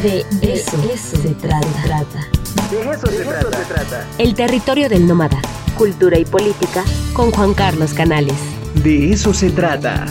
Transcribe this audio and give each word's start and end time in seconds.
De 0.00 0.24
eso, 0.40 0.78
se 0.96 1.34
trata. 1.34 1.60
De 2.70 2.90
eso, 2.90 3.06
se, 3.08 3.24
trata. 3.24 4.06
El 4.16 4.34
territorio 4.34 4.88
del 4.88 5.06
nómada. 5.06 5.38
Cultura 5.76 6.18
y 6.18 6.24
política 6.24 6.82
con 7.12 7.30
Juan 7.30 7.52
Carlos 7.52 7.92
Canales. 7.92 8.34
De 8.82 9.12
eso 9.12 9.34
se 9.34 9.50
trata. 9.50 10.06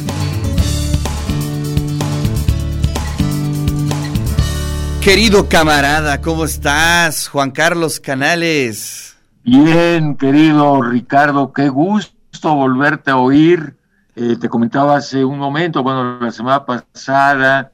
Querido 5.02 5.49
camarada, 5.49 6.22
¿cómo 6.22 6.46
estás? 6.46 7.28
Juan 7.28 7.50
Carlos 7.50 8.00
Canales. 8.00 9.18
Bien, 9.44 10.16
querido 10.16 10.84
Ricardo, 10.84 11.52
qué 11.52 11.70
gusto 11.70 12.54
volverte 12.54 13.10
a 13.10 13.18
oír. 13.18 13.76
Eh, 14.16 14.38
te 14.40 14.48
comentaba 14.48 14.98
hace 14.98 15.26
un 15.26 15.40
momento, 15.40 15.82
bueno, 15.82 16.20
la 16.20 16.32
semana 16.32 16.63
pasada, 16.66 17.72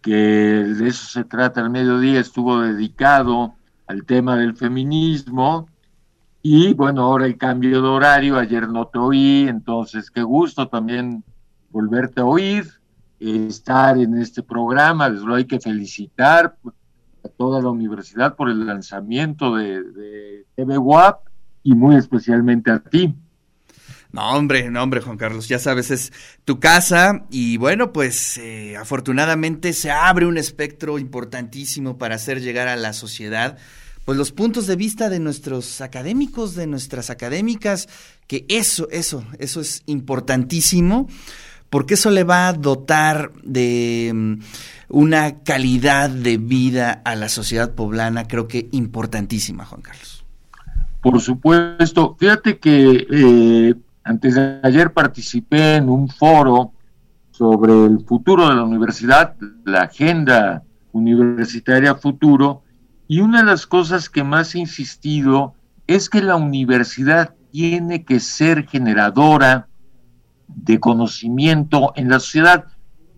que 0.00 0.12
de 0.12 0.88
eso 0.88 1.06
se 1.08 1.24
trata 1.24 1.60
el 1.60 1.70
mediodía, 1.70 2.20
estuvo 2.20 2.60
dedicado 2.60 3.54
al 3.86 4.04
tema 4.04 4.36
del 4.36 4.56
feminismo. 4.56 5.68
Y 6.42 6.74
bueno, 6.74 7.02
ahora 7.02 7.26
el 7.26 7.36
cambio 7.36 7.82
de 7.82 7.88
horario, 7.88 8.38
ayer 8.38 8.68
no 8.68 8.86
te 8.86 8.98
oí, 8.98 9.46
entonces 9.48 10.10
qué 10.10 10.22
gusto 10.22 10.68
también 10.68 11.24
volverte 11.70 12.20
a 12.20 12.24
oír 12.24 12.66
estar 13.18 13.98
en 13.98 14.16
este 14.18 14.42
programa. 14.42 15.08
Les 15.08 15.22
lo 15.22 15.34
hay 15.34 15.44
que 15.44 15.60
felicitar 15.60 16.56
a 17.24 17.28
toda 17.28 17.60
la 17.60 17.70
universidad 17.70 18.36
por 18.36 18.48
el 18.48 18.66
lanzamiento 18.66 19.56
de, 19.56 19.82
de 19.82 20.46
TV 20.54 20.78
WAP 20.78 21.26
y 21.62 21.74
muy 21.74 21.96
especialmente 21.96 22.70
a 22.70 22.78
ti. 22.78 23.14
No, 24.12 24.30
hombre, 24.30 24.70
no, 24.70 24.82
hombre, 24.82 25.00
Juan 25.00 25.16
Carlos, 25.16 25.48
ya 25.48 25.58
sabes, 25.58 25.90
es 25.90 26.12
tu 26.44 26.58
casa 26.60 27.26
y 27.30 27.56
bueno, 27.56 27.92
pues 27.92 28.38
eh, 28.38 28.76
afortunadamente 28.76 29.72
se 29.72 29.90
abre 29.90 30.26
un 30.26 30.38
espectro 30.38 30.98
importantísimo 30.98 31.98
para 31.98 32.14
hacer 32.14 32.40
llegar 32.40 32.68
a 32.68 32.76
la 32.76 32.92
sociedad 32.92 33.58
pues 34.06 34.16
los 34.16 34.30
puntos 34.30 34.68
de 34.68 34.76
vista 34.76 35.08
de 35.10 35.18
nuestros 35.18 35.80
académicos, 35.80 36.54
de 36.54 36.68
nuestras 36.68 37.10
académicas, 37.10 37.88
que 38.28 38.46
eso, 38.48 38.88
eso, 38.92 39.24
eso 39.40 39.60
es 39.60 39.82
importantísimo 39.86 41.08
porque 41.70 41.94
eso 41.94 42.10
le 42.10 42.22
va 42.22 42.46
a 42.46 42.52
dotar 42.52 43.32
de 43.42 44.12
mm, 44.14 44.34
una 44.90 45.42
calidad 45.42 46.08
de 46.08 46.38
vida 46.38 47.02
a 47.04 47.16
la 47.16 47.28
sociedad 47.28 47.74
poblana, 47.74 48.28
creo 48.28 48.46
que 48.46 48.68
importantísima, 48.70 49.64
Juan 49.64 49.82
Carlos. 49.82 50.24
Por 51.02 51.20
supuesto, 51.20 52.16
fíjate 52.18 52.58
que 52.58 53.06
eh, 53.10 53.74
antes 54.06 54.36
de 54.36 54.60
ayer 54.62 54.92
participé 54.92 55.76
en 55.76 55.88
un 55.88 56.08
foro 56.08 56.72
sobre 57.32 57.86
el 57.86 58.04
futuro 58.06 58.48
de 58.48 58.54
la 58.54 58.62
universidad, 58.62 59.34
la 59.64 59.82
agenda 59.82 60.62
universitaria 60.92 61.96
futuro, 61.96 62.62
y 63.08 63.20
una 63.20 63.40
de 63.40 63.46
las 63.46 63.66
cosas 63.66 64.08
que 64.08 64.22
más 64.22 64.54
he 64.54 64.60
insistido 64.60 65.54
es 65.88 66.08
que 66.08 66.22
la 66.22 66.36
universidad 66.36 67.34
tiene 67.50 68.04
que 68.04 68.20
ser 68.20 68.68
generadora 68.68 69.66
de 70.46 70.78
conocimiento 70.78 71.92
en 71.96 72.08
la 72.08 72.20
sociedad. 72.20 72.64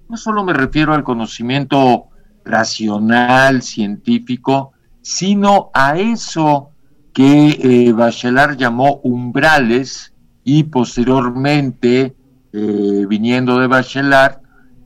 No 0.08 0.16
solo 0.16 0.42
me 0.42 0.54
refiero 0.54 0.94
al 0.94 1.04
conocimiento 1.04 2.06
racional, 2.46 3.60
científico, 3.60 4.72
sino 5.02 5.70
a 5.74 5.98
eso 5.98 6.70
que 7.12 7.58
eh, 7.62 7.92
Bachelard 7.92 8.56
llamó 8.56 9.00
umbrales 9.02 10.14
y 10.50 10.64
posteriormente, 10.64 12.16
eh, 12.54 13.06
viniendo 13.06 13.58
de 13.58 13.66
Bachelard, 13.66 14.40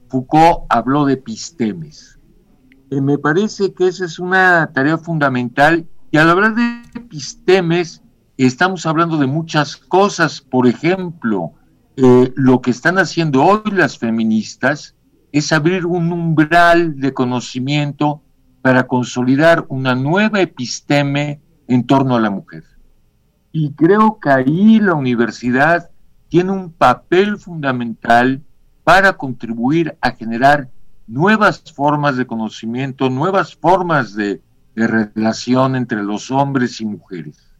Foucault 0.08 0.64
habló 0.68 1.04
de 1.04 1.12
epistemes. 1.12 2.18
Eh, 2.90 3.00
me 3.00 3.16
parece 3.16 3.72
que 3.72 3.86
esa 3.86 4.06
es 4.06 4.18
una 4.18 4.72
tarea 4.74 4.98
fundamental 4.98 5.86
y 6.10 6.16
al 6.16 6.30
hablar 6.30 6.56
de 6.56 6.82
epistemes 6.96 8.02
estamos 8.36 8.86
hablando 8.86 9.18
de 9.18 9.28
muchas 9.28 9.76
cosas, 9.76 10.40
por 10.40 10.66
ejemplo, 10.66 11.52
eh, 11.96 12.32
lo 12.34 12.60
que 12.60 12.72
están 12.72 12.98
haciendo 12.98 13.44
hoy 13.44 13.70
las 13.70 13.96
feministas 13.96 14.96
es 15.30 15.52
abrir 15.52 15.86
un 15.86 16.12
umbral 16.12 16.98
de 16.98 17.14
conocimiento 17.14 18.20
para 18.62 18.88
consolidar 18.88 19.64
una 19.68 19.94
nueva 19.94 20.40
episteme 20.40 21.40
en 21.68 21.86
torno 21.86 22.16
a 22.16 22.20
la 22.20 22.30
mujer. 22.30 22.64
Y 23.52 23.72
creo 23.72 24.18
que 24.20 24.30
ahí 24.30 24.80
la 24.80 24.94
universidad 24.94 25.90
tiene 26.28 26.52
un 26.52 26.72
papel 26.72 27.38
fundamental 27.38 28.42
para 28.82 29.16
contribuir 29.16 29.96
a 30.00 30.12
generar 30.12 30.68
nuevas 31.06 31.62
formas 31.72 32.16
de 32.16 32.26
conocimiento, 32.26 33.10
nuevas 33.10 33.54
formas 33.54 34.14
de 34.14 34.40
relación 34.74 35.76
entre 35.76 36.02
los 36.02 36.30
hombres 36.30 36.80
y 36.80 36.86
mujeres. 36.86 37.52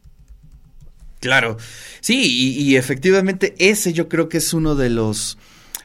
Claro, 1.22 1.56
sí, 2.00 2.56
y, 2.58 2.74
efectivamente 2.74 3.54
ese 3.60 3.92
yo 3.92 4.08
creo 4.08 4.28
que 4.28 4.38
es 4.38 4.52
uno 4.52 4.74
de 4.74 4.90
los, 4.90 5.38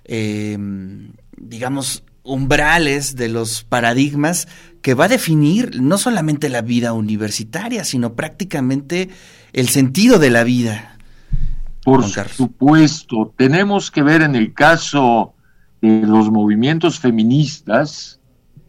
em, 0.03 1.11
digamos, 1.37 2.03
umbrales, 2.27 3.15
de 3.15 3.29
los 3.29 3.63
paradigmas 3.63 4.47
que 4.81 4.93
va 4.93 5.05
a 5.05 5.09
definir 5.09 5.81
no 5.81 5.97
solamente 5.97 6.49
la 6.49 6.61
vida 6.61 6.93
universitaria, 6.93 7.83
sino 7.83 8.13
prácticamente 8.13 9.09
el 9.53 9.69
sentido 9.69 10.19
de 10.19 10.29
la 10.29 10.43
vida. 10.43 10.97
Por 11.83 12.03
supuesto, 12.03 13.33
tenemos 13.37 13.89
que 13.89 14.03
ver 14.03 14.21
en 14.21 14.35
el 14.35 14.53
caso 14.53 15.33
de 15.81 16.01
los 16.01 16.29
movimientos 16.29 16.99
feministas 16.99 18.19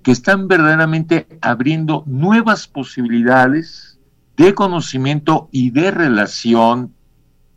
que 0.02 0.12
están 0.12 0.48
verdaderamente 0.48 1.26
abriendo 1.40 2.04
nuevas 2.06 2.68
posibilidades 2.68 3.98
de 4.36 4.54
conocimiento 4.54 5.48
y 5.50 5.70
de 5.70 5.90
relación 5.90 6.94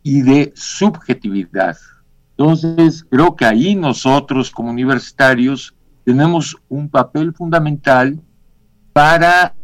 y 0.02 0.22
de 0.22 0.52
subjetividad. 0.56 1.76
Entonces, 2.36 3.06
creo 3.08 3.36
que 3.36 3.44
ahí 3.44 3.76
nosotros 3.76 4.50
como 4.50 4.70
universitarios 4.70 5.74
tenemos 6.04 6.56
un 6.68 6.88
papel 6.88 7.32
fundamental 7.32 8.20
para 8.92 9.54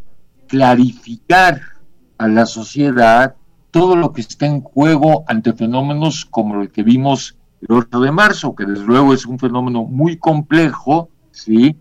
clarificar 0.47 1.60
a 2.16 2.28
la 2.28 2.47
sociedad 2.47 3.37
todo 3.71 3.97
lo 3.97 4.12
que 4.12 4.22
está 4.22 4.47
en 4.47 4.62
juego 4.62 5.25
ante 5.28 5.53
fenómenos 5.53 6.25
como 6.25 6.62
el 6.62 6.71
que 6.71 6.82
vimos 6.82 7.37
el 7.60 7.76
8 7.76 8.00
de 8.00 8.12
marzo, 8.12 8.54
que 8.54 8.65
desde 8.65 8.84
luego 8.84 9.12
es 9.12 9.26
un 9.26 9.38
fenómeno 9.38 9.84
muy 9.84 10.16
complejo, 10.16 11.10
¿sí? 11.31 11.76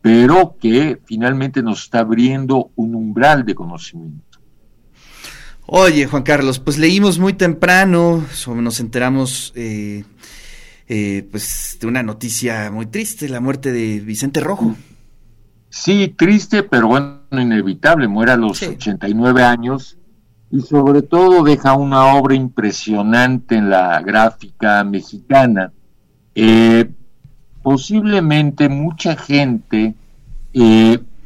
pero 0.00 0.56
que 0.60 1.00
finalmente 1.04 1.62
nos 1.62 1.82
está 1.82 2.00
abriendo 2.00 2.70
un 2.76 2.94
umbral 2.94 3.44
de 3.44 3.54
conocimiento. 3.54 4.38
Oye, 5.66 6.06
Juan 6.06 6.22
Carlos, 6.22 6.60
pues 6.60 6.78
leímos 6.78 7.18
muy 7.18 7.32
temprano, 7.32 8.24
nos 8.46 8.78
enteramos 8.78 9.52
eh, 9.56 10.04
eh, 10.88 11.26
pues 11.30 11.78
de 11.80 11.86
una 11.86 12.02
noticia 12.02 12.70
muy 12.70 12.86
triste, 12.86 13.28
la 13.28 13.40
muerte 13.40 13.72
de 13.72 14.00
Vicente 14.00 14.40
Rojo. 14.40 14.76
Sí, 15.68 16.14
triste, 16.16 16.62
pero 16.62 16.88
bueno, 16.88 17.20
inevitable, 17.32 18.08
muere 18.08 18.32
a 18.32 18.36
los 18.36 18.62
89 18.62 19.42
años 19.42 19.98
y 20.50 20.60
sobre 20.60 21.02
todo 21.02 21.42
deja 21.42 21.74
una 21.74 22.14
obra 22.14 22.34
impresionante 22.34 23.56
en 23.56 23.68
la 23.68 24.00
gráfica 24.00 24.84
mexicana. 24.84 25.72
Eh, 26.34 26.90
posiblemente 27.62 28.68
mucha 28.68 29.16
gente 29.16 29.94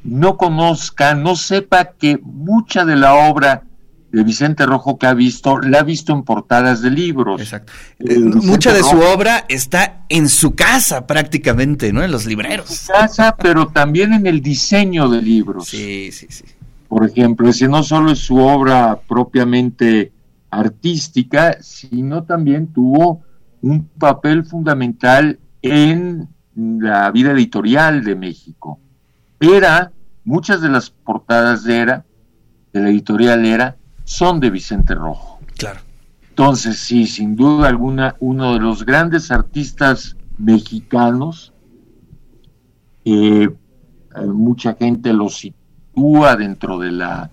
no 0.02 0.36
conozca, 0.36 1.14
no 1.14 1.36
sepa 1.36 1.84
que 1.84 2.18
mucha 2.22 2.84
de 2.84 2.96
la 2.96 3.14
obra 3.14 3.64
de 4.12 4.24
Vicente 4.24 4.66
Rojo 4.66 4.98
que 4.98 5.06
ha 5.06 5.14
visto, 5.14 5.58
la 5.60 5.80
ha 5.80 5.82
visto 5.82 6.12
en 6.12 6.22
portadas 6.22 6.82
de 6.82 6.90
libros. 6.90 7.40
Exacto. 7.40 7.72
Eh, 8.00 8.18
mucha 8.18 8.72
de 8.72 8.82
su 8.82 8.98
obra 8.98 9.44
está 9.48 10.04
en 10.08 10.28
su 10.28 10.54
casa 10.54 11.06
prácticamente, 11.06 11.92
¿no? 11.92 12.02
En 12.02 12.10
los 12.10 12.26
libreros. 12.26 12.70
En 12.70 12.76
su 12.76 12.92
casa, 12.92 13.36
pero 13.36 13.68
también 13.68 14.12
en 14.12 14.26
el 14.26 14.40
diseño 14.40 15.08
de 15.08 15.22
libros. 15.22 15.68
Sí, 15.68 16.10
sí, 16.12 16.26
sí. 16.28 16.44
Por 16.88 17.08
ejemplo, 17.08 17.48
ese 17.48 17.68
no 17.68 17.84
solo 17.84 18.10
es 18.10 18.18
su 18.18 18.38
obra 18.38 19.00
propiamente 19.08 20.12
artística, 20.50 21.58
sino 21.60 22.24
también 22.24 22.66
tuvo 22.66 23.22
un 23.62 23.86
papel 23.86 24.44
fundamental 24.44 25.38
en 25.62 26.28
la 26.56 27.10
vida 27.12 27.30
editorial 27.30 28.02
de 28.02 28.16
México. 28.16 28.80
Era, 29.38 29.92
muchas 30.24 30.60
de 30.60 30.68
las 30.68 30.90
portadas 30.90 31.62
de 31.62 31.76
Era, 31.78 32.04
de 32.72 32.80
la 32.80 32.90
editorial 32.90 33.46
Era, 33.46 33.76
son 34.10 34.40
de 34.40 34.50
Vicente 34.50 34.92
Rojo. 34.92 35.38
Claro. 35.56 35.78
Entonces, 36.30 36.80
sí, 36.80 37.06
sin 37.06 37.36
duda 37.36 37.68
alguna, 37.68 38.16
uno 38.18 38.54
de 38.54 38.58
los 38.58 38.84
grandes 38.84 39.30
artistas 39.30 40.16
mexicanos, 40.36 41.52
eh, 43.04 43.48
mucha 44.26 44.74
gente 44.74 45.12
lo 45.12 45.28
sitúa 45.28 46.34
dentro 46.34 46.80
de 46.80 46.90
la 46.90 47.30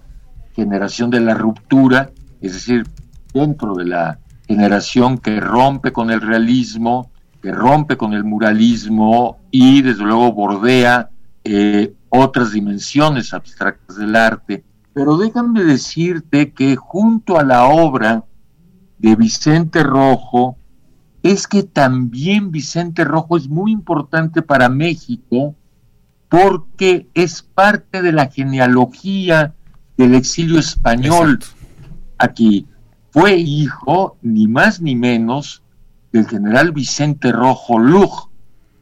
generación 0.56 1.10
de 1.10 1.22
la 1.22 1.34
ruptura, 1.34 2.12
es 2.42 2.54
decir, 2.54 2.86
dentro 3.34 3.74
de 3.74 3.86
la 3.86 4.20
generación 4.48 5.18
que 5.18 5.40
rompe 5.40 5.92
con 5.92 6.12
el 6.12 6.22
realismo, 6.22 7.10
que 7.42 7.52
rompe 7.52 7.98
con 7.98 8.14
el 8.14 8.24
muralismo 8.24 9.40
y 9.50 9.82
desde 9.82 10.04
luego 10.04 10.32
bordea 10.32 11.10
eh, 11.44 11.92
otras 12.10 12.52
dimensiones 12.52 13.34
abstractas 13.34 13.98
del 13.98 14.16
arte, 14.16 14.64
pero 14.98 15.16
déjame 15.16 15.64
decirte 15.64 16.54
que 16.54 16.76
junto 16.76 17.38
a 17.38 17.44
la 17.44 17.66
obra 17.66 18.26
de 18.98 19.16
Vicente 19.16 19.84
Rojo, 19.84 20.58
es 21.22 21.46
que 21.46 21.62
también 21.62 22.50
Vicente 22.50 23.04
Rojo 23.04 23.38
es 23.38 23.48
muy 23.48 23.72
importante 23.72 24.42
para 24.42 24.70
México 24.70 25.54
porque 26.30 27.08
es 27.14 27.44
parte 27.44 28.02
de 28.02 28.12
la 28.12 28.32
genealogía 28.32 29.54
del 29.98 30.16
exilio 30.16 30.58
español 30.58 31.42
aquí. 32.18 32.66
Fue 33.12 33.38
hijo, 33.38 34.18
ni 34.24 34.48
más 34.48 34.82
ni 34.82 34.96
menos, 34.96 35.62
del 36.12 36.26
general 36.26 36.72
Vicente 36.72 37.32
Rojo 37.32 37.78
Lug, 37.78 38.32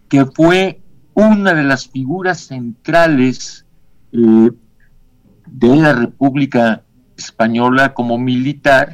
que 0.07 0.25
fue 0.25 0.81
una 1.13 1.53
de 1.53 1.63
las 1.63 1.89
figuras 1.89 2.39
centrales 2.39 3.65
eh, 4.13 4.51
de 5.45 5.75
la 5.75 5.93
República 5.93 6.83
Española 7.17 7.93
como 7.93 8.17
militar. 8.17 8.93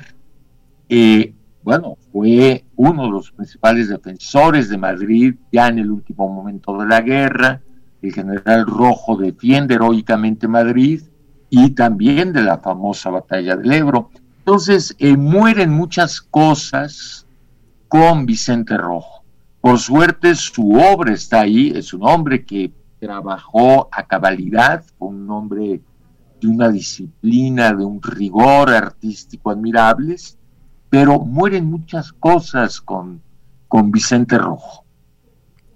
Eh, 0.89 1.33
bueno, 1.63 1.97
fue 2.11 2.65
uno 2.75 3.03
de 3.03 3.11
los 3.11 3.31
principales 3.31 3.89
defensores 3.89 4.69
de 4.69 4.77
Madrid 4.77 5.35
ya 5.51 5.67
en 5.67 5.79
el 5.79 5.91
último 5.91 6.27
momento 6.27 6.77
de 6.77 6.87
la 6.87 7.01
guerra. 7.01 7.61
El 8.01 8.13
general 8.13 8.65
Rojo 8.65 9.15
defiende 9.15 9.75
heroicamente 9.75 10.47
Madrid 10.47 11.01
y 11.49 11.71
también 11.71 12.33
de 12.33 12.41
la 12.41 12.57
famosa 12.57 13.09
batalla 13.09 13.55
del 13.55 13.71
Ebro. 13.71 14.09
Entonces, 14.39 14.95
eh, 14.97 15.15
mueren 15.15 15.69
muchas 15.69 16.19
cosas 16.19 17.27
con 17.87 18.25
Vicente 18.25 18.75
Rojo. 18.77 19.23
Por 19.59 19.77
suerte 19.77 20.33
su 20.33 20.71
obra 20.71 21.13
está 21.13 21.41
ahí, 21.41 21.71
es 21.75 21.93
un 21.93 22.07
hombre 22.07 22.43
que 22.43 22.71
trabajó 22.99 23.89
a 23.91 24.07
cabalidad, 24.07 24.83
un 24.97 25.29
hombre 25.29 25.81
de 26.41 26.47
una 26.47 26.69
disciplina, 26.69 27.73
de 27.73 27.85
un 27.85 28.01
rigor 28.01 28.71
artístico 28.71 29.51
admirables, 29.51 30.37
pero 30.89 31.19
mueren 31.19 31.65
muchas 31.65 32.11
cosas 32.11 32.81
con, 32.81 33.21
con 33.67 33.91
Vicente 33.91 34.37
Rojo. 34.37 34.85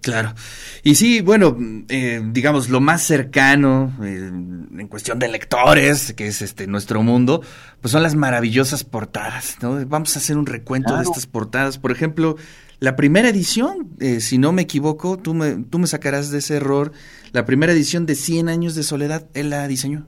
Claro. 0.02 0.36
Y 0.84 0.96
sí, 0.96 1.22
bueno, 1.22 1.58
eh, 1.90 2.22
digamos, 2.32 2.70
lo 2.70 2.80
más 2.80 3.02
cercano 3.02 3.92
eh, 4.04 4.28
en 4.28 4.88
cuestión 4.88 5.18
de 5.18 5.28
lectores, 5.28 6.14
que 6.14 6.28
es 6.28 6.44
este 6.44 6.68
nuestro 6.68 7.02
mundo, 7.02 7.42
pues 7.82 7.92
son 7.92 8.04
las 8.04 8.14
maravillosas 8.14 8.84
portadas, 8.84 9.58
¿no? 9.62 9.84
Vamos 9.88 10.16
a 10.16 10.20
hacer 10.20 10.38
un 10.38 10.46
recuento 10.46 10.96
de 10.96 11.04
estas 11.04 11.26
portadas. 11.26 11.80
Por 11.80 11.92
ejemplo, 11.92 12.36
la 12.80 12.96
primera 12.96 13.30
edición, 13.30 13.96
eh, 14.00 14.20
si 14.20 14.38
no 14.38 14.52
me 14.52 14.62
equivoco, 14.62 15.18
tú 15.18 15.34
me, 15.34 15.56
tú 15.56 15.80
me 15.80 15.88
sacarás 15.88 16.30
de 16.30 16.38
ese 16.38 16.58
error, 16.58 16.92
la 17.32 17.46
primera 17.46 17.74
edición 17.74 18.06
de 18.06 18.14
100 18.14 18.50
años 18.50 18.76
de 18.76 18.84
soledad, 18.84 19.28
él 19.34 19.50
la 19.50 19.68
diseñó. 19.68 20.06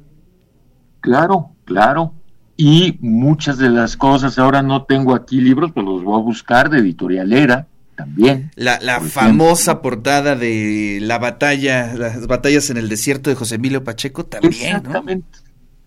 Claro, 1.07 1.51
claro. 1.63 2.13
Y 2.57 2.97
muchas 2.99 3.57
de 3.57 3.69
las 3.69 3.95
cosas, 3.95 4.37
ahora 4.37 4.61
no 4.61 4.83
tengo 4.83 5.15
aquí 5.15 5.39
libros, 5.39 5.71
pero 5.73 5.85
los 5.87 6.03
voy 6.03 6.19
a 6.19 6.23
buscar 6.23 6.69
de 6.69 6.79
editorialera 6.79 7.65
también. 7.95 8.51
La, 8.55 8.77
la 8.81 8.99
famosa 8.99 9.81
portada 9.81 10.35
de 10.35 10.99
la 11.01 11.17
batalla, 11.17 11.93
las 11.93 12.27
batallas 12.27 12.69
en 12.71 12.77
el 12.77 12.89
desierto 12.89 13.29
de 13.29 13.37
José 13.37 13.55
Emilio 13.55 13.85
Pacheco 13.85 14.25
también. 14.25 14.53
Exactamente, 14.53 15.39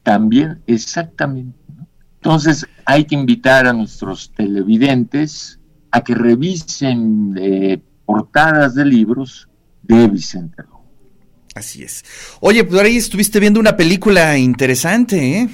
también, 0.02 0.62
exactamente. 0.67 1.58
Entonces 2.14 2.66
hay 2.87 3.05
que 3.05 3.14
invitar 3.16 3.66
a 3.66 3.75
nuestros 3.75 4.32
televidentes 4.32 5.61
a 5.90 6.00
que 6.00 6.14
revisen 6.14 7.34
eh, 7.38 7.78
portadas 8.06 8.75
de 8.75 8.87
libros 8.87 9.50
de 9.82 10.08
Vicente 10.08 10.62
Rojo. 10.62 10.80
Así 11.55 11.82
es. 11.82 12.05
Oye, 12.41 12.64
pues 12.64 12.81
ahí 12.81 12.97
estuviste 12.97 13.41
viendo 13.41 13.58
una 13.58 13.76
película 13.76 14.38
interesante, 14.38 15.41
¿eh? 15.41 15.49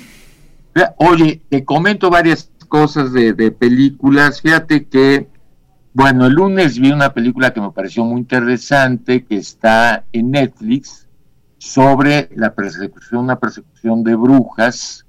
Oye, 0.99 1.41
te 1.49 1.65
comento 1.65 2.11
varias 2.11 2.51
cosas 2.69 3.13
de, 3.13 3.51
películas. 3.51 4.43
Fíjate 4.43 4.87
que, 4.87 5.29
bueno, 5.95 6.27
el 6.27 6.35
lunes 6.35 6.79
vi 6.79 6.93
una 6.93 7.15
película 7.15 7.53
que 7.55 7.61
me 7.63 7.71
pareció 7.71 8.05
muy 8.05 8.21
interesante, 8.21 9.25
que 9.25 9.37
está 9.37 10.05
en 10.13 10.33
Netflix, 10.33 11.07
sobre 11.59 12.29
la 12.37 12.55
persecución, 12.55 13.25
una 13.25 13.39
persecución 13.39 14.05
de 14.05 14.15
brujas 14.15 15.07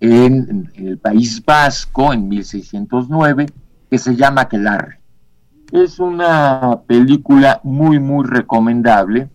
en, 0.00 0.70
en 0.74 0.88
el 0.88 0.98
País 0.98 1.42
Vasco 1.44 2.12
en 2.12 2.28
1609 2.28 3.46
que 3.88 3.98
se 3.98 4.16
llama 4.16 4.42
Aquelarre. 4.42 4.98
Es 5.70 6.00
una 6.00 6.80
película 6.86 7.60
muy, 7.62 8.00
muy 8.00 8.26
recomendable, 8.26 9.28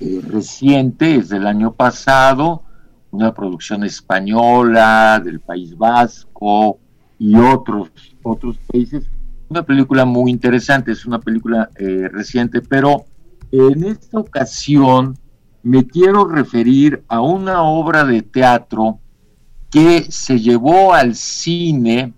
eh, 0.00 0.20
reciente, 0.26 1.16
es 1.16 1.28
del 1.28 1.46
año 1.46 1.72
pasado, 1.72 2.62
una 3.10 3.32
producción 3.32 3.84
española 3.84 5.20
del 5.24 5.40
País 5.40 5.76
Vasco 5.76 6.78
y 7.18 7.34
otros, 7.36 7.90
otros 8.22 8.58
países. 8.70 9.08
Una 9.48 9.62
película 9.62 10.04
muy 10.04 10.30
interesante, 10.30 10.92
es 10.92 11.06
una 11.06 11.20
película 11.20 11.70
eh, 11.76 12.08
reciente, 12.12 12.60
pero 12.62 13.04
en 13.52 13.84
esta 13.84 14.18
ocasión 14.18 15.16
me 15.62 15.86
quiero 15.86 16.26
referir 16.26 17.04
a 17.08 17.20
una 17.20 17.62
obra 17.62 18.04
de 18.04 18.22
teatro 18.22 18.98
que 19.70 20.06
se 20.10 20.38
llevó 20.38 20.94
al 20.94 21.14
cine 21.14 22.12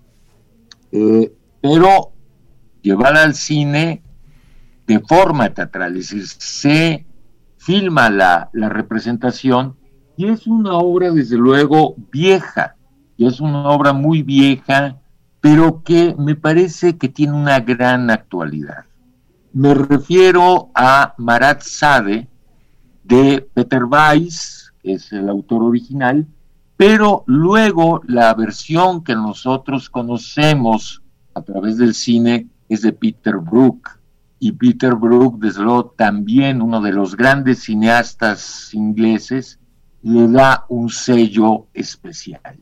eh, 0.91 1.33
pero 1.61 2.13
llevada 2.83 3.25
al 3.25 3.35
cine 3.35 4.03
de 4.87 5.01
forma 5.01 5.53
teatral, 5.53 5.97
es 5.97 6.11
decir, 6.11 6.27
se 6.27 7.07
filma 7.69 8.09
la, 8.09 8.49
la 8.55 8.71
representación 8.71 9.77
y 10.17 10.25
es 10.25 10.47
una 10.47 10.79
obra 10.79 11.11
desde 11.11 11.37
luego 11.37 11.97
vieja, 12.11 12.77
y 13.19 13.27
es 13.27 13.41
una 13.41 13.69
obra 13.69 13.93
muy 13.93 14.23
vieja, 14.23 14.97
pero 15.43 15.83
que 15.83 16.17
me 16.19 16.35
parece 16.35 16.97
que 16.97 17.11
tiene 17.11 17.35
una 17.35 17.61
gran 17.61 18.09
actualidad. 18.09 18.87
Me 19.53 19.75
refiero 19.75 20.71
a 20.75 21.13
Marat 21.19 21.61
Sade 21.61 22.27
de 23.05 23.47
Peter 23.53 23.85
Weiss, 23.85 24.73
que 24.83 24.95
es 24.95 25.13
el 25.13 25.29
autor 25.29 25.63
original, 25.63 26.27
pero 26.79 27.23
luego 27.27 28.01
la 28.07 28.33
versión 28.33 29.05
que 29.05 29.15
nosotros 29.15 29.91
conocemos 29.91 31.03
a 31.35 31.43
través 31.43 31.77
del 31.77 31.93
cine 31.93 32.47
es 32.71 32.81
de 32.81 32.95
Peter 32.95 33.37
Brook. 33.37 33.98
Y 34.39 34.53
Peter 34.53 34.95
Brook, 34.95 35.41
desde 35.41 35.63
luego, 35.63 35.95
también 35.97 36.63
uno 36.63 36.81
de 36.81 36.93
los 36.93 37.17
grandes 37.17 37.65
cineastas 37.65 38.73
ingleses, 38.73 39.59
le 40.03 40.29
da 40.29 40.65
un 40.69 40.91
sello 40.91 41.67
especial. 41.75 42.57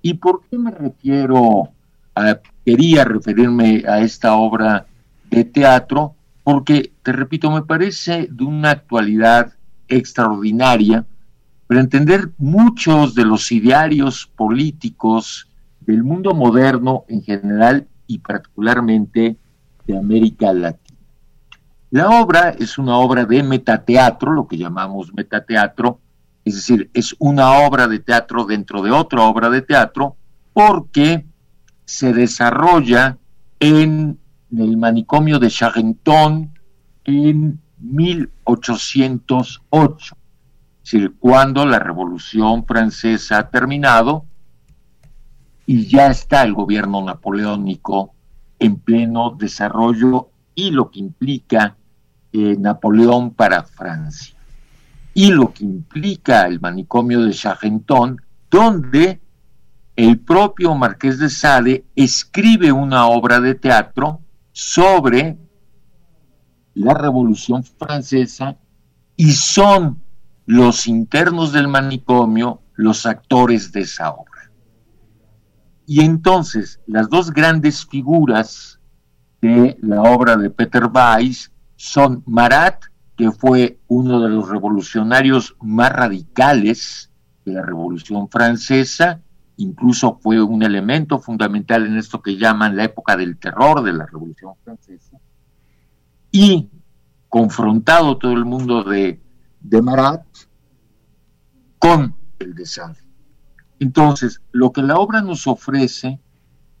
¿Y 0.00 0.14
por 0.14 0.42
qué 0.48 0.58
me 0.58 0.70
refiero 0.70 1.70
a, 2.14 2.38
quería 2.64 3.04
referirme 3.04 3.84
a 3.86 4.00
esta 4.00 4.34
obra 4.34 4.86
de 5.30 5.44
teatro? 5.44 6.14
Porque, 6.44 6.92
te 7.02 7.12
repito, 7.12 7.50
me 7.50 7.62
parece 7.62 8.28
de 8.30 8.44
una 8.44 8.70
actualidad 8.70 9.52
extraordinaria 9.88 11.04
para 11.66 11.80
entender 11.80 12.30
muchos 12.38 13.14
de 13.14 13.24
los 13.24 13.50
idearios 13.50 14.30
políticos 14.36 15.48
del 15.80 16.04
mundo 16.04 16.34
moderno 16.34 17.04
en 17.08 17.22
general 17.22 17.88
y 18.06 18.18
particularmente 18.18 19.36
de 19.86 19.96
América 19.96 20.52
Latina. 20.52 20.81
La 21.92 22.20
obra 22.22 22.56
es 22.58 22.78
una 22.78 22.96
obra 22.96 23.26
de 23.26 23.42
metateatro, 23.42 24.32
lo 24.32 24.48
que 24.48 24.56
llamamos 24.56 25.12
metateatro, 25.12 26.00
es 26.42 26.54
decir, 26.54 26.90
es 26.94 27.14
una 27.18 27.66
obra 27.66 27.86
de 27.86 27.98
teatro 27.98 28.46
dentro 28.46 28.80
de 28.80 28.90
otra 28.90 29.24
obra 29.24 29.50
de 29.50 29.60
teatro, 29.60 30.16
porque 30.54 31.26
se 31.84 32.14
desarrolla 32.14 33.18
en 33.60 34.18
el 34.56 34.78
manicomio 34.78 35.38
de 35.38 35.50
Charenton 35.50 36.58
en 37.04 37.60
1808 37.78 40.16
decir, 40.82 41.14
cuando 41.18 41.66
la 41.66 41.78
Revolución 41.78 42.64
Francesa 42.64 43.38
ha 43.38 43.50
terminado 43.50 44.24
y 45.66 45.86
ya 45.86 46.06
está 46.06 46.42
el 46.42 46.54
gobierno 46.54 47.04
napoleónico 47.04 48.14
en 48.58 48.76
pleno 48.76 49.36
desarrollo 49.38 50.30
y 50.54 50.70
lo 50.70 50.90
que 50.90 51.00
implica 51.00 51.76
eh, 52.32 52.56
Napoleón 52.58 53.34
para 53.34 53.62
Francia. 53.64 54.36
Y 55.14 55.30
lo 55.30 55.52
que 55.52 55.64
implica 55.64 56.46
el 56.46 56.60
manicomio 56.60 57.22
de 57.22 57.32
Charenton, 57.32 58.20
donde 58.50 59.20
el 59.96 60.18
propio 60.20 60.74
Marqués 60.74 61.18
de 61.18 61.28
Sade 61.28 61.84
escribe 61.94 62.72
una 62.72 63.06
obra 63.06 63.40
de 63.40 63.54
teatro 63.54 64.20
sobre 64.52 65.36
la 66.74 66.94
Revolución 66.94 67.62
Francesa 67.62 68.56
y 69.16 69.32
son 69.32 70.02
los 70.46 70.86
internos 70.86 71.52
del 71.52 71.68
manicomio 71.68 72.62
los 72.74 73.06
actores 73.06 73.70
de 73.72 73.82
esa 73.82 74.10
obra. 74.10 74.50
Y 75.86 76.00
entonces 76.00 76.80
las 76.86 77.08
dos 77.10 77.30
grandes 77.30 77.84
figuras 77.84 78.80
de 79.42 79.76
la 79.82 80.02
obra 80.02 80.36
de 80.36 80.48
Peter 80.48 80.84
Weiss 80.92 81.51
son 81.82 82.22
Marat 82.26 82.84
que 83.16 83.32
fue 83.32 83.80
uno 83.88 84.20
de 84.20 84.28
los 84.28 84.48
revolucionarios 84.48 85.56
más 85.60 85.90
radicales 85.90 87.10
de 87.44 87.54
la 87.54 87.62
Revolución 87.62 88.28
Francesa, 88.28 89.20
incluso 89.56 90.16
fue 90.22 90.40
un 90.40 90.62
elemento 90.62 91.18
fundamental 91.18 91.84
en 91.84 91.96
esto 91.96 92.22
que 92.22 92.36
llaman 92.36 92.76
la 92.76 92.84
época 92.84 93.16
del 93.16 93.36
terror 93.36 93.82
de 93.82 93.94
la 93.94 94.06
Revolución 94.06 94.54
Francesa, 94.62 95.18
y 96.30 96.70
confrontado 97.28 98.16
todo 98.16 98.34
el 98.34 98.44
mundo 98.44 98.84
de, 98.84 99.20
de 99.60 99.82
Marat 99.82 100.24
con 101.80 102.14
el 102.38 102.54
desastre. 102.54 103.08
Entonces, 103.80 104.40
lo 104.52 104.70
que 104.70 104.82
la 104.82 104.98
obra 104.98 105.20
nos 105.20 105.48
ofrece 105.48 106.20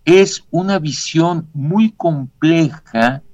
es 0.04 0.44
una 0.52 0.78
visión 0.78 1.48
muy 1.52 1.90
compleja 1.90 3.24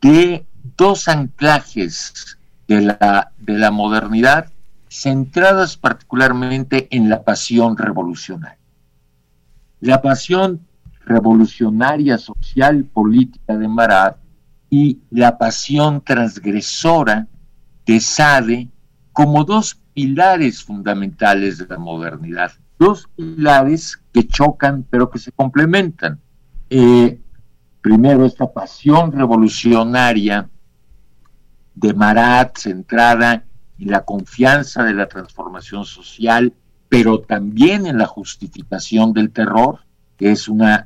de 0.00 0.46
dos 0.76 1.08
anclajes 1.08 2.38
de 2.68 2.82
la, 2.82 3.32
de 3.38 3.58
la 3.58 3.70
modernidad 3.70 4.50
centradas 4.88 5.76
particularmente 5.76 6.86
en 6.90 7.08
la 7.08 7.22
pasión 7.22 7.76
revolucionaria. 7.76 8.58
La 9.80 10.02
pasión 10.02 10.60
revolucionaria 11.04 12.18
social 12.18 12.84
política 12.84 13.56
de 13.56 13.68
Marat 13.68 14.16
y 14.68 15.00
la 15.10 15.38
pasión 15.38 16.02
transgresora 16.02 17.26
de 17.86 18.00
Sade 18.00 18.68
como 19.12 19.44
dos 19.44 19.78
pilares 19.94 20.62
fundamentales 20.62 21.58
de 21.58 21.66
la 21.66 21.78
modernidad, 21.78 22.52
dos 22.78 23.08
pilares 23.16 24.00
que 24.12 24.26
chocan 24.26 24.86
pero 24.88 25.10
que 25.10 25.18
se 25.18 25.32
complementan. 25.32 26.20
Eh, 26.70 27.20
primero, 27.80 28.24
esta 28.24 28.50
pasión 28.52 29.12
revolucionaria 29.12 30.48
de 31.74 31.94
Marat 31.94 32.58
centrada 32.58 33.44
en 33.78 33.90
la 33.90 34.04
confianza 34.04 34.84
de 34.84 34.94
la 34.94 35.06
transformación 35.06 35.84
social, 35.84 36.52
pero 36.88 37.20
también 37.20 37.86
en 37.86 37.98
la 37.98 38.06
justificación 38.06 39.12
del 39.12 39.30
terror, 39.30 39.80
que 40.16 40.30
es 40.30 40.48
un 40.48 40.62
eh, 40.62 40.84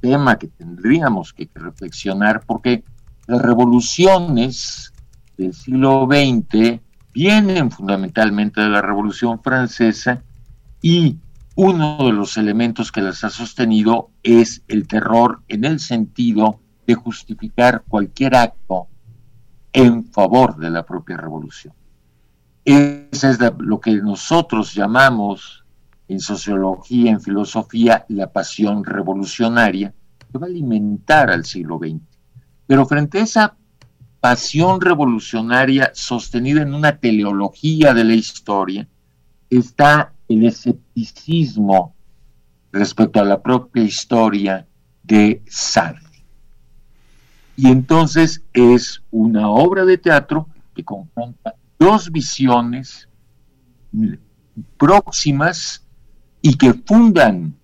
tema 0.00 0.38
que 0.38 0.48
tendríamos 0.48 1.32
que 1.32 1.48
reflexionar, 1.54 2.42
porque 2.44 2.84
las 3.26 3.40
revoluciones 3.40 4.92
del 5.36 5.54
siglo 5.54 6.08
XX 6.10 6.80
vienen 7.12 7.70
fundamentalmente 7.70 8.60
de 8.60 8.68
la 8.68 8.82
Revolución 8.82 9.42
Francesa 9.42 10.22
y 10.82 11.16
uno 11.56 11.98
de 11.98 12.12
los 12.12 12.36
elementos 12.36 12.92
que 12.92 13.02
las 13.02 13.24
ha 13.24 13.30
sostenido 13.30 14.10
es 14.22 14.62
el 14.68 14.86
terror 14.86 15.42
en 15.48 15.64
el 15.64 15.80
sentido 15.80 16.60
de 16.86 16.94
justificar 16.94 17.82
cualquier 17.86 18.34
acto 18.34 18.88
en 19.72 20.04
favor 20.06 20.56
de 20.56 20.70
la 20.70 20.84
propia 20.84 21.16
revolución. 21.16 21.74
Esa 22.64 23.30
es 23.30 23.38
lo 23.58 23.80
que 23.80 23.94
nosotros 23.94 24.74
llamamos 24.74 25.64
en 26.08 26.20
sociología, 26.20 27.12
en 27.12 27.20
filosofía, 27.20 28.04
la 28.08 28.32
pasión 28.32 28.84
revolucionaria, 28.84 29.94
que 30.30 30.38
va 30.38 30.46
a 30.46 30.50
alimentar 30.50 31.30
al 31.30 31.44
siglo 31.44 31.78
XX. 31.78 32.00
Pero 32.66 32.86
frente 32.86 33.18
a 33.18 33.22
esa 33.22 33.56
pasión 34.20 34.80
revolucionaria 34.80 35.90
sostenida 35.94 36.62
en 36.62 36.74
una 36.74 36.98
teleología 36.98 37.94
de 37.94 38.04
la 38.04 38.14
historia, 38.14 38.86
está 39.48 40.12
el 40.28 40.44
escepticismo 40.46 41.94
respecto 42.72 43.20
a 43.20 43.24
la 43.24 43.40
propia 43.42 43.82
historia 43.82 44.66
de 45.02 45.42
Sartre. 45.46 46.09
Y 47.60 47.66
entonces 47.66 48.42
es 48.54 49.02
una 49.10 49.50
obra 49.50 49.84
de 49.84 49.98
teatro 49.98 50.48
que 50.74 50.82
confronta 50.82 51.54
dos 51.78 52.10
visiones 52.10 53.06
próximas 54.78 55.86
y 56.40 56.56
que 56.56 56.72
fundan 56.72 57.54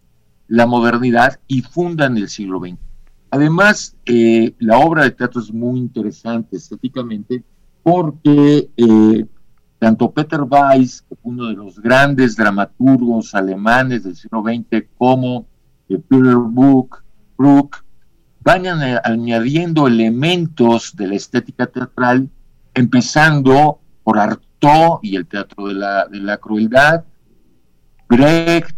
la 0.48 0.66
modernidad 0.66 1.40
y 1.46 1.62
fundan 1.62 2.18
el 2.18 2.28
siglo 2.28 2.60
XX. 2.60 2.76
Además, 3.30 3.96
eh, 4.04 4.54
la 4.58 4.80
obra 4.80 5.04
de 5.04 5.12
teatro 5.12 5.40
es 5.40 5.50
muy 5.50 5.78
interesante 5.78 6.58
estéticamente 6.58 7.42
porque 7.82 8.68
eh, 8.76 9.26
tanto 9.78 10.10
Peter 10.10 10.42
Weiss, 10.42 11.06
uno 11.22 11.46
de 11.46 11.54
los 11.54 11.80
grandes 11.80 12.36
dramaturgos 12.36 13.34
alemanes 13.34 14.04
del 14.04 14.14
siglo 14.14 14.42
XX, 14.42 14.88
como 14.98 15.46
eh, 15.88 15.96
Peter 15.96 16.36
Brook, 16.36 17.02
Brook, 17.38 17.85
van 18.46 18.64
añadiendo 19.02 19.88
elementos 19.88 20.94
de 20.94 21.08
la 21.08 21.16
estética 21.16 21.66
teatral, 21.66 22.30
empezando 22.74 23.80
por 24.04 24.20
Artaud 24.20 25.00
y 25.02 25.16
el 25.16 25.26
teatro 25.26 25.66
de 25.66 25.74
la, 25.74 26.06
de 26.06 26.20
la 26.20 26.36
crueldad, 26.36 27.02
Brecht, 28.08 28.76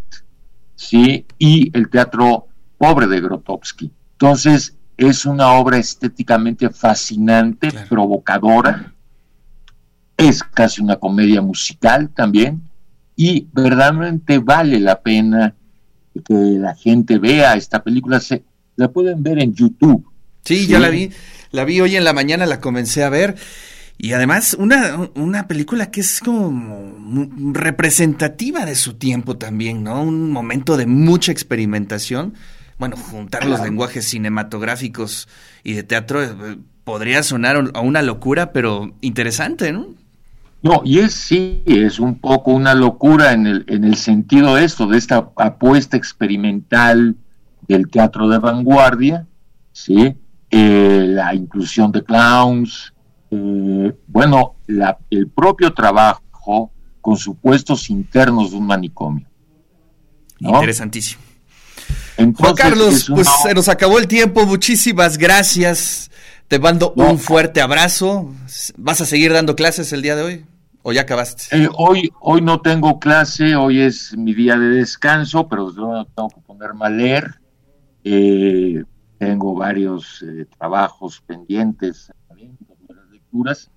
¿sí? 0.75 1.27
y 1.39 1.71
el 1.77 1.91
teatro 1.91 2.47
pobre 2.79 3.09
de 3.09 3.21
Grotowski. 3.21 3.93
Entonces, 4.13 4.75
es 4.97 5.27
una 5.27 5.53
obra 5.53 5.77
estéticamente 5.77 6.71
fascinante, 6.71 7.69
provocadora, 7.91 8.95
es 10.17 10.43
casi 10.43 10.81
una 10.81 10.97
comedia 10.97 11.43
musical 11.43 12.09
también, 12.09 12.63
y 13.15 13.47
verdaderamente 13.53 14.39
vale 14.39 14.81
la 14.81 14.99
pena 15.03 15.55
que 16.25 16.35
la 16.35 16.75
gente 16.75 17.19
vea 17.19 17.55
esta 17.55 17.83
película. 17.83 18.19
Se, 18.19 18.48
la 18.79 18.89
pueden 18.89 19.23
ver 19.23 19.39
en 19.39 19.55
YouTube. 19.55 20.07
Sí, 20.45 20.67
ya 20.67 20.79
la 20.79 20.89
vi, 20.89 21.11
la 21.51 21.65
vi 21.65 21.81
hoy 21.81 21.97
en 21.97 22.05
la 22.05 22.15
mañana, 22.15 22.47
la 22.47 22.61
comencé 22.61 23.05
a 23.05 23.11
ver. 23.11 23.37
Y 23.99 24.13
además, 24.13 24.55
una, 24.59 25.11
una 25.15 25.47
película 25.47 25.91
que 25.91 26.01
es 26.01 26.21
como 26.21 26.95
representativa 27.53 28.65
de 28.65 28.77
su 28.77 28.95
tiempo 28.95 29.37
también, 29.37 29.85
¿no? 29.85 30.03
Un 30.03 30.31
momento 30.31 30.77
de 30.77 30.87
mucha 30.87 31.33
experimentación 31.33 32.35
bueno, 32.79 32.97
juntar 32.97 33.45
los 33.45 33.61
lenguajes 33.61 34.07
cinematográficos 34.07 35.29
y 35.65 35.75
de 35.75 35.83
teatro 35.83 36.23
eh, 36.23 36.59
podría 36.85 37.23
sonar 37.23 37.71
a 37.75 37.81
una 37.81 38.03
locura, 38.03 38.53
pero 38.53 38.93
interesante, 39.01 39.73
¿no? 39.73 39.89
No, 40.63 40.83
y 40.85 41.01
es 41.01 41.15
sí, 41.15 41.63
es 41.67 42.01
un 42.01 42.19
poco 42.19 42.53
una 42.53 42.75
locura 42.75 43.33
en 43.33 43.47
el, 43.47 43.65
en 43.69 43.85
el 43.85 43.97
sentido 43.97 44.55
de 44.55 44.65
esto, 44.65 44.87
de 44.87 44.99
esta 44.99 45.31
apuesta 45.37 45.97
experimental 45.97 47.17
del 47.69 47.89
teatro 47.89 48.29
de 48.29 48.39
vanguardia, 48.39 49.27
¿sí? 49.73 50.17
Eh, 50.51 51.05
la 51.07 51.35
inclusión 51.35 51.93
de 51.93 52.03
clowns, 52.03 52.95
eh, 53.31 53.95
bueno, 54.07 54.57
la, 54.67 54.99
el 55.11 55.29
propio 55.29 55.75
trabajo 55.75 56.73
con 57.01 57.17
supuestos 57.17 57.91
internos 57.91 58.51
de 58.51 58.57
un 58.57 58.67
manicomio. 58.67 59.27
Interesantísimo. 60.41 61.23
Juan 62.37 62.55
Carlos, 62.55 63.07
pues 63.09 63.29
se 63.43 63.55
nos 63.55 63.69
acabó 63.69 63.99
el 63.99 64.09
tiempo. 64.09 64.45
Muchísimas 64.45 65.19
gracias. 65.19 66.11
Te 66.49 66.59
mando 66.59 66.93
un 66.97 67.19
fuerte 67.19 67.61
abrazo. 67.61 68.35
¿Vas 68.77 69.01
a 69.01 69.07
seguir 69.07 69.33
dando 69.33 69.55
clases 69.55 69.93
el 69.93 70.03
día 70.03 70.17
de 70.17 70.23
hoy? 70.23 70.45
¿O 70.83 70.93
ya 70.93 71.03
acabaste? 71.03 71.45
Eh, 71.57 71.69
hoy, 71.77 72.11
hoy 72.21 72.41
no 72.41 72.61
tengo 72.61 72.99
clase, 72.99 73.55
hoy 73.57 73.81
es 73.81 74.17
mi 74.17 74.33
día 74.33 74.57
de 74.57 74.69
descanso, 74.69 75.47
pero 75.49 75.75
yo 75.75 76.07
tengo 76.15 76.31
que 76.31 76.41
ponerme 76.41 76.87
a 76.87 76.91
leer. 76.91 77.41
Eh, 78.11 78.85
tengo 79.19 79.55
varios 79.55 80.23
eh, 80.23 80.47
trabajos 80.59 81.23
pendientes, 81.27 82.11
lecturas, 83.13 83.71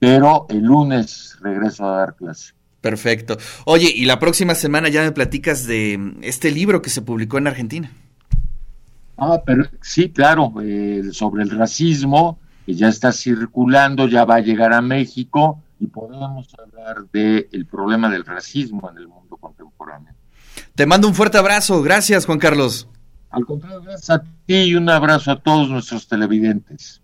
pero 0.00 0.46
el 0.48 0.62
lunes 0.62 1.36
regreso 1.40 1.86
a 1.86 1.98
dar 1.98 2.16
clase. 2.16 2.54
Perfecto. 2.80 3.38
Oye, 3.66 3.92
y 3.94 4.04
la 4.04 4.18
próxima 4.18 4.56
semana 4.56 4.88
ya 4.88 5.02
me 5.02 5.12
platicas 5.12 5.64
de 5.68 6.16
este 6.22 6.50
libro 6.50 6.82
que 6.82 6.90
se 6.90 7.02
publicó 7.02 7.38
en 7.38 7.46
Argentina. 7.46 7.92
Ah, 9.16 9.42
pero 9.46 9.64
sí, 9.80 10.10
claro, 10.10 10.52
sobre 11.12 11.44
el 11.44 11.50
racismo, 11.50 12.40
que 12.66 12.74
ya 12.74 12.88
está 12.88 13.12
circulando, 13.12 14.08
ya 14.08 14.24
va 14.24 14.36
a 14.36 14.40
llegar 14.40 14.72
a 14.72 14.80
México 14.80 15.62
y 15.78 15.86
podemos 15.86 16.48
hablar 16.58 17.04
del 17.12 17.48
el 17.52 17.66
problema 17.66 18.10
del 18.10 18.24
racismo 18.24 18.90
en 18.90 18.98
el 18.98 19.06
mundo 19.06 19.36
contemporáneo. 19.36 20.14
Te 20.74 20.86
mando 20.86 21.06
un 21.06 21.14
fuerte 21.14 21.38
abrazo. 21.38 21.80
Gracias, 21.82 22.26
Juan 22.26 22.38
Carlos. 22.40 22.88
Al 23.30 23.44
contrario, 23.44 23.82
gracias 23.82 24.10
a 24.10 24.22
ti 24.46 24.54
y 24.54 24.74
un 24.74 24.88
abrazo 24.88 25.32
a 25.32 25.40
todos 25.40 25.68
nuestros 25.68 26.08
televidentes. 26.08 27.02